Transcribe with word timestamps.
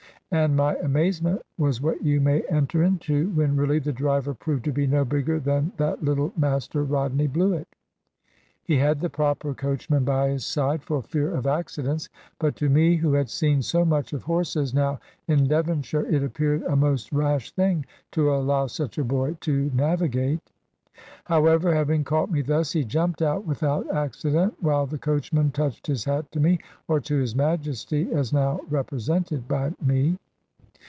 And 0.33 0.55
my 0.55 0.77
amazement 0.77 1.41
was 1.57 1.81
what 1.81 2.01
you 2.01 2.21
may 2.21 2.41
enter 2.43 2.81
into, 2.83 3.31
when 3.31 3.57
really 3.57 3.79
the 3.79 3.91
driver 3.91 4.33
proved 4.33 4.63
to 4.63 4.71
be 4.71 4.87
no 4.87 5.03
bigger 5.03 5.41
than 5.41 5.73
that 5.75 6.05
little 6.05 6.31
Master 6.37 6.85
Rodney 6.85 7.27
Bluett. 7.27 7.65
He 8.63 8.77
had 8.77 9.01
the 9.01 9.09
proper 9.09 9.53
coachman 9.53 10.05
by 10.05 10.29
his 10.29 10.45
side, 10.45 10.83
for 10.83 11.01
fear 11.03 11.35
of 11.35 11.47
accidents; 11.47 12.07
but 12.39 12.55
to 12.55 12.69
me, 12.69 12.95
who 12.95 13.11
had 13.11 13.29
seen 13.29 13.61
so 13.61 13.83
much 13.83 14.13
of 14.13 14.23
horses 14.23 14.73
now 14.73 15.01
in 15.27 15.49
Devonshire, 15.49 16.05
it 16.05 16.23
appeared 16.23 16.61
a 16.63 16.77
most 16.77 17.11
rash 17.11 17.51
thing 17.51 17.85
to 18.13 18.33
allow 18.33 18.67
such 18.67 18.97
a 18.97 19.03
boy 19.03 19.33
to 19.41 19.69
navigate. 19.73 20.39
However, 21.25 21.73
having 21.73 22.03
caught 22.03 22.29
me 22.29 22.41
thus, 22.41 22.73
he 22.73 22.83
jumped 22.83 23.21
out 23.21 23.45
without 23.45 23.89
accident, 23.95 24.55
while 24.59 24.85
the 24.85 24.97
coachman 24.97 25.51
touched 25.51 25.87
his 25.87 26.03
hat 26.03 26.29
to 26.31 26.39
me, 26.39 26.59
or 26.87 26.99
to 26.99 27.15
his 27.17 27.35
Majesty 27.35 28.11
as 28.11 28.33
now 28.33 28.59
represented 28.69 29.47
by 29.47 29.73
me. 29.83 30.17